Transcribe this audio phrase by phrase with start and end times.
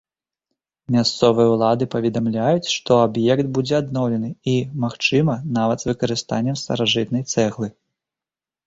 [0.93, 7.67] Мясцовыя ўлады паведамляюць, што аб'ект будзе адноўлены, і, магчыма, нават з выкарыстаннем старажытнай цэглы.